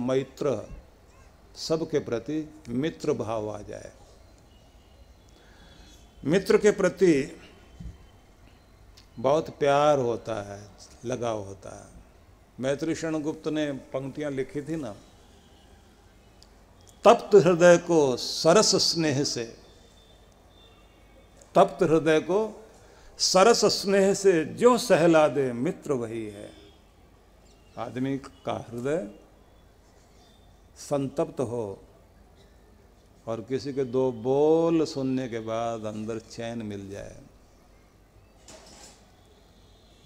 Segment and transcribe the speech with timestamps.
[0.00, 0.56] मैत्र
[1.58, 3.92] सबके प्रति मित्र भाव आ जाए।
[6.24, 7.12] मित्र के प्रति
[9.18, 10.60] बहुत प्यार होता है,
[11.04, 11.88] लगाव होता है।
[12.60, 14.94] मैत्री क्षण गुप्त ने पंक्तियाँ लिखी थी ना,
[17.04, 19.44] तप्त हृदय को सरस स्नेह से,
[21.54, 22.40] तप्त हृदय को
[23.18, 26.50] सरस स्नेह से जो सहला दे, मित्र वही है।
[27.78, 29.08] आदमी का हृदय
[30.80, 31.78] संतप्त हो
[33.26, 37.16] और किसी के दो बोल सुनने के बाद अंदर चैन मिल जाए।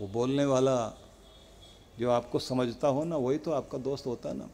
[0.00, 0.76] वो बोलने वाला
[1.98, 4.48] जो आपको समझता हो ना, वही तो आपका दोस्त होता है ना।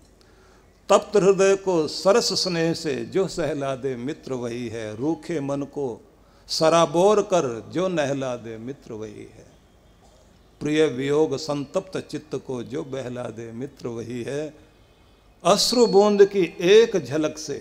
[0.89, 6.01] तप्त हृदय को सरस स्नेह से जो सहला दे मित्र वही है। रूखे मन को
[6.49, 9.47] सराबोर कर जो नहला दे मित्र वही है।
[10.61, 14.70] प्रिय वियोग संतप्त चित्त को जो बहला दे मित्र वही है।
[15.45, 17.57] अश्रु बूंद की एक झलक से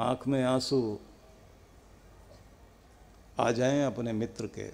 [0.00, 0.98] आँख में आँसू
[3.40, 4.66] आ जाएँ अपने मित्र के।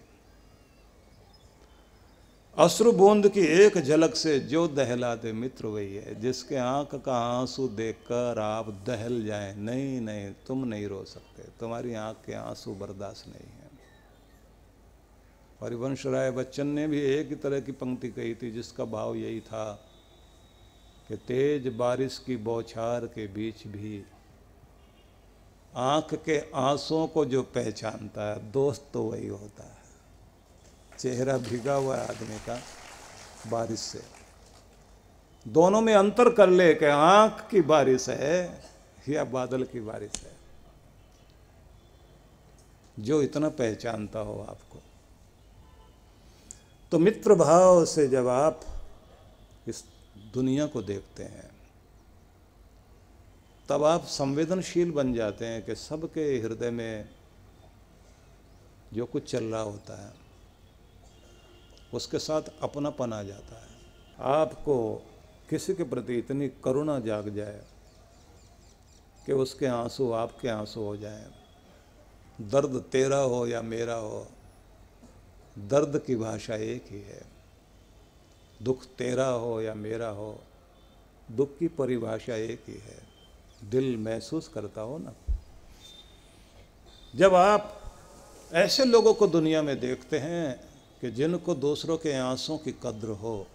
[2.56, 7.18] अश्रु बूंद की एक झलक से जो दहला दे मित्र वही है, जिसके आँख का
[7.38, 12.74] आँसू देखकर आप दहल जाएँ, नहीं नहीं, तुम नहीं रो सकते, तुम्हारी आँख के आँसू
[12.74, 13.70] बर्दाश्त नहीं है।
[15.62, 19.40] हरिवंश राय बच्चन ने भी एक ही तरह की पंक्ति कही थी, जिसका भाव यही
[19.40, 19.90] था
[21.08, 24.04] कि तेज बारिश की बौछार के बीच भी
[25.76, 29.76] आँख के आंसुओं को जो पहचानता है, दोस्त तो वही होता है।
[30.98, 32.60] चेहरा भिगा हुआ आदमी का
[33.50, 34.02] बारिश से।
[35.48, 38.64] दोनों में अंतर कर ले कि आँख की बारिश है
[39.08, 40.34] या बादल की बारिश है।
[42.98, 44.78] जो इतना पहचानता हो आपको।
[46.90, 48.60] तो मित्र भाव से जब आप
[49.68, 49.84] इस
[50.34, 51.50] दुनिया को देखते हैं।
[53.68, 57.08] तब आप संवेदनशील बन जाते हैं कि सबके हृदय में
[58.94, 60.12] जो कुछ चल रहा होता है,
[61.94, 63.68] उसके साथ अपनापन आ जाता है।
[64.20, 65.06] आपको
[65.50, 67.62] किसी के प्रति इतनी करुणा जाग जाए
[69.26, 71.26] कि उसके आँसू आपके आँसू हो जाएँ।
[72.40, 74.26] दर्द तेरा हो या मेरा हो,
[75.58, 77.33] दर्द की भाषा एक ही है।
[78.62, 80.40] दुख तेरा हो या मेरा हो,
[81.32, 83.02] दुख की परिभाषा एक ही है।
[83.70, 85.14] दिल महसूस करता हो ना।
[87.16, 87.80] जब आप
[88.52, 90.60] ऐसे लोगों को दुनिया में देखते हैं
[91.00, 93.46] कि जिनको दूसरों के आंसुओं की कद्र हो,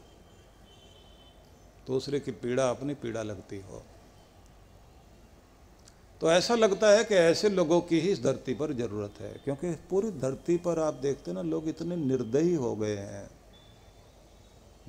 [1.87, 3.83] दूसरे की पीड़ा अपनी पीड़ा लगती हो
[6.21, 9.71] तो ऐसा लगता है कि ऐसे लोगों की ही इस धरती पर ज़रूरत है। क्योंकि
[9.89, 13.29] पूरी धरती पर आप देखते हैं ना, लोग इतने निर्दयी हो गए हैं।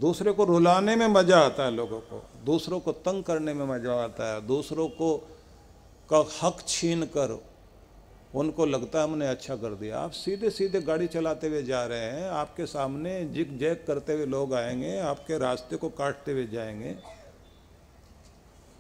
[0.01, 3.95] दूसरे को रुलाने में मज़ा आता है लोगों को। दूसरों को तंग करने में मज़ा
[3.95, 5.17] आता है। दूसरों को
[6.11, 7.39] का हक छीन कर
[8.35, 11.99] उनको लगता है हमने अच्छा कर दिया। आप सीधे सीधे गाड़ी चलाते हुए जा रहे
[11.99, 16.97] हैं। आपके सामने जिग जैग करते हुए लोग आएँगे। आपके रास्ते को काटते हुए जाएँगे।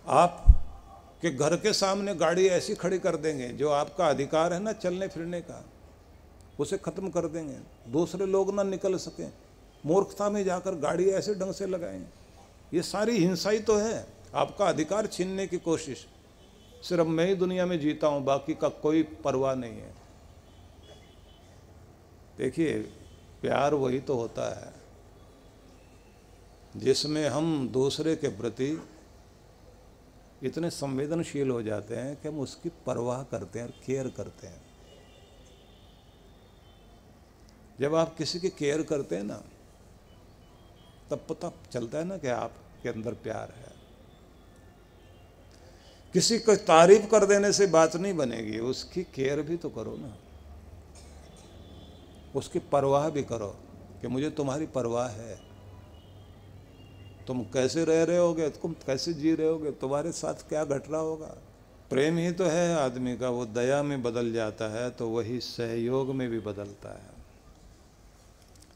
[0.07, 0.45] आप
[1.23, 5.09] के घर के सामने गाड़ी ऐसी खड़ी कर देंगे जो आपका अधिकार है ना चलने
[5.09, 5.65] फिरने का।
[6.61, 7.59] उसे ख़त्म कर देंगे।
[7.93, 9.31] दूसरे लोग ना निकल सकें।
[9.87, 14.67] मूर्खता में जाकर गाड़ी ऐसे ढंग से लगाएँगे ये सारी हिंसा ही तो है। आपका
[14.67, 16.07] अधिकार छीनने की कोशिश।
[16.83, 19.95] सिर्फ़ मैं ही दुनिया में जीता हूँ, बाकी का कोई परवाह नहीं है।
[22.39, 22.79] देखिए,
[23.43, 24.73] प्यार वही तो होता है,
[26.77, 28.71] जिसमें हम दूसरे के प्रति
[30.43, 34.63] इतने संवेदनशील हो जाते हैं कि हम उसकी परवाह करते हैं और केयर करते हैं।
[37.81, 39.43] जब आप किसी की केयर करते हैं ना
[41.11, 43.73] तब पता चलता है ना कि आपके अंदर प्यार है।
[46.15, 50.17] किसी को तारीफ़ कर देने से बात नहीं बनेगी, उसकी केयर भी तो करो ना।
[52.35, 53.57] उसकी परवाह भी करो
[54.01, 55.41] कि मुझे तुम्हारी परवाह है।
[57.27, 61.01] तुम कैसे रह रहे होगे, तुम कैसे जी रहे होगे, तुम्हारे साथ क्या घट रहा
[61.01, 61.37] होगा?
[61.91, 66.15] प्रेम ही तो है आदमी का, वो दया में बदल जाता है तो वही सहयोग
[66.15, 67.11] में भी बदलता है।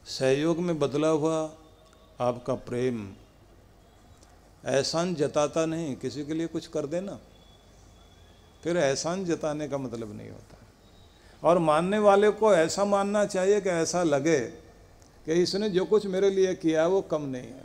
[0.06, 1.56] सहयोग में बदला हुआ
[2.20, 3.14] आपका प्रेम।
[4.66, 7.20] एहसान जताता नहीं, किसी के लिए कुछ कर देना।
[8.62, 10.56] फिर एहसान जताने का मतलब नहीं होता।
[11.48, 14.40] और मानने वाले को ऐसा मानना चाहिए कि ऐसा लगे
[15.24, 17.64] कि इसने जो कुछ मेरे लिए किया वो कम नहीं है।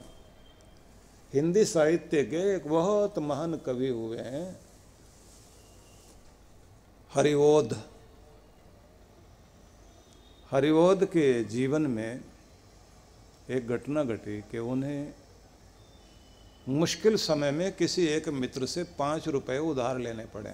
[1.33, 4.59] हिंदी साहित्य के एक बहुत महान कवि हुए हैं।
[7.13, 7.83] हरिवोध
[10.51, 12.21] हरिवोध के जीवन में
[13.49, 15.13] एक घटना घटी कि उन्हें
[16.67, 20.53] मुश्किल समय में किसी एक मित्र से पाँच रुपए उधार लेने पड़े।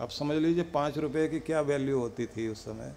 [0.00, 2.94] अब समझ लीजिए, पाँच रुपए की क्या वैल्यू होती थी उस समय।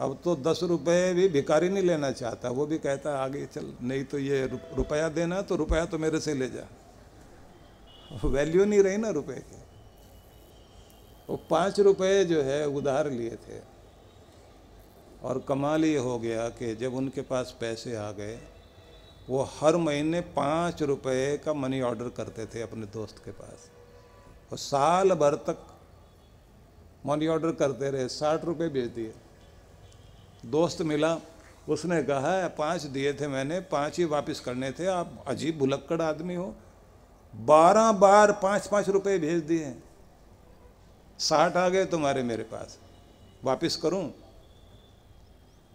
[0.00, 4.04] अब तो दस रुपये भी भिकारी नहीं लेना चाहता, वो भी कहता आगे चल, नहीं
[4.04, 6.66] तो ये रुपया देना तो रुपया तो मेरे से ले जा।
[8.24, 9.62] वैल्यू नहीं रही ना रुपए की।
[11.28, 13.58] वो पाँच रुपये जो है उधार लिए थे।
[15.24, 18.38] और कमाल ये हो गया कि जब उनके पास पैसे आ गए,
[19.28, 23.70] वो हर महीने पाँच रुपये का मनी ऑर्डर करते थे अपने दोस्त के पास।
[24.50, 25.66] और साल भर तक
[27.06, 29.12] मनी ऑर्डर करते रहे, साठ रुपये भेज दिए।
[30.46, 31.16] दोस्त मिला,
[31.68, 36.34] उसने कहा, पाँच दिए थे मैंने, पाँच ही वापस करने थे, आप अजीब भुलक्कड़ आदमी
[36.34, 36.54] हो।
[37.34, 39.74] बारह बार पाँच पाँच रुपये भेज दिए।
[41.18, 42.78] साठ आ गए तुम्हारे मेरे पास,
[43.44, 44.02] वापस करूँ?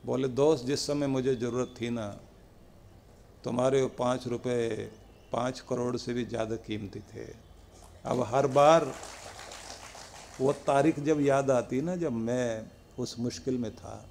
[0.06, 2.08] बोले, दोस्त, जिस समय मुझे ज़रूरत थी ना,
[3.44, 4.92] तुम्हारे पाँच रुपये
[5.32, 7.26] पाँच करोड़ से भी ज़्यादा कीमती थे।
[8.06, 8.92] अब हर बार
[10.42, 12.66] वो तारीख जब याद आती ना, जब मैं
[13.00, 14.06] उस मुश्किल में था,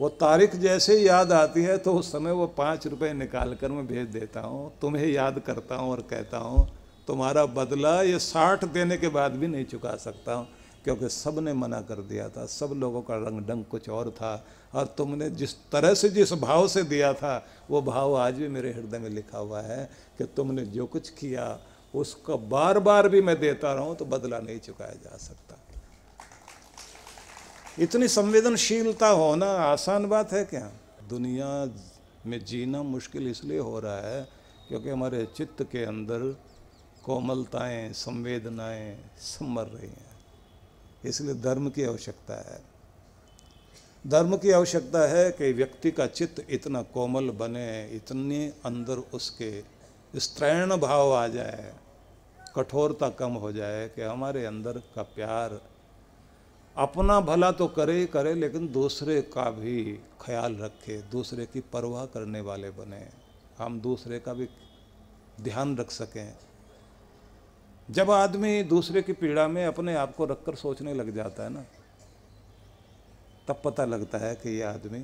[0.00, 3.86] वो तारीख जैसे याद आती है तो उस समय वो पाँच रुपये निकाल कर मैं
[3.86, 6.68] भेज देता हूँ, तुम्हें याद करता हूँ और कहता हूँ,
[7.08, 10.48] तुम्हारा बदला ये साठ देने के बाद भी नहीं चुका सकता हूँ।
[10.84, 14.44] क्योंकि सबने मना कर दिया था, सब लोगों का रंग ढंग कुछ और था
[14.74, 18.72] और तुमने जिस तरह से जिस भाव से दिया था, वो भाव आज भी मेरे
[18.72, 19.84] हृदय में लिखा हुआ है
[20.18, 21.58] कि तुमने जो कुछ किया,
[21.94, 25.58] उसका बार बार भी मैं देता रहूँ तो बदला नहीं चुकाया जा सकता।
[27.78, 30.70] इतनी संवेदनशीलता होना आसान बात है क्या?
[31.08, 31.48] दुनिया
[32.26, 34.22] में जीना मुश्किल इसलिए हो रहा है
[34.68, 36.36] क्योंकि हमारे चित्त के अंदर
[37.04, 40.11] कोमलताएँ, संवेदनाएँ सब मर रही हैं।
[41.04, 42.60] इसलिए धर्म की आवश्यकता है।
[44.04, 49.62] धर्म की आवश्यकता है कि व्यक्ति का चित्त इतना कोमल बने, इतने अंदर उसके
[50.14, 51.72] स्त्रैण भाव आ जाए,
[52.56, 55.60] कठोरता कम हो जाए कि हमारे अंदर का प्यार
[56.76, 62.06] अपना भला तो करे ही करे, लेकिन दूसरे का भी ख्याल रखे, दूसरे की परवाह
[62.06, 63.08] करने वाले बने।
[63.58, 64.48] हम दूसरे का भी
[65.40, 66.34] ध्यान रख सकें।
[67.92, 71.64] जब आदमी दूसरे की पीड़ा में अपने आप को रखकर सोचने लग जाता है ना,
[73.48, 75.00] तब पता लगता है कि ये आदमी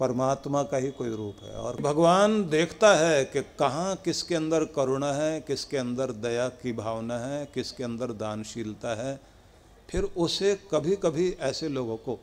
[0.00, 5.12] परमात्मा का ही कोई रूप है। और भगवान देखता है कि कहाँ किसके अंदर करुणा
[5.12, 9.20] है, किसके अंदर दया की भावना है, किसके अंदर दानशीलता है,
[9.90, 12.18] फिर उसे कभी कभी ऐसे लोगों को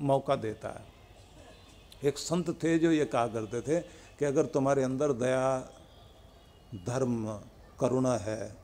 [0.00, 3.80] मौका देता है। एक संत थे जो ये कहा करते थे
[4.18, 5.58] कि अगर तुम्हारे अंदर दया,
[6.86, 7.40] धर्म,
[7.80, 8.63] करुणा है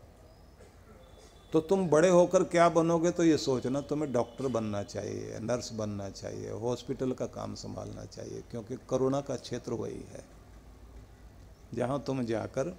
[1.52, 6.10] तो तुम बड़े होकर क्या बनोगे तो ये सोचना, तुम्हें डॉक्टर बनना चाहिए, नर्स बनना
[6.10, 10.24] चाहिए, हॉस्पिटल का काम संभालना चाहिए, क्योंकि करुणा का क्षेत्र वही है।
[11.74, 12.76] जहाँ तुम जाकर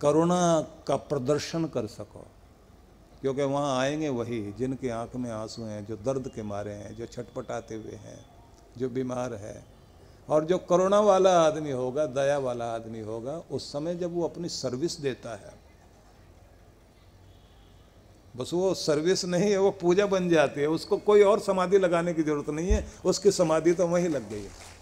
[0.00, 2.26] करुणा का प्रदर्शन कर सको,
[3.20, 7.06] क्योंकि वहाँ आएँगे वही, जिनकी आँख में आँसू हैं, जो दर्द के मारे हैं, जो
[7.06, 8.26] छटपटाते हुए हैं,
[8.78, 9.64] जो बीमार है।
[10.28, 14.48] और जो करुणा वाला आदमी होगा, दया वाला आदमी होगा, उस समय जब वो अपनी
[14.48, 15.67] सर्विस देता है
[18.38, 22.14] बस वो सर्विस नहीं है, वो पूजा बन जाती है। उसको कोई और समाधि लगाने
[22.14, 24.77] की ज़रूरत नहीं है, उसकी समाधि तो वहीं लग गई है।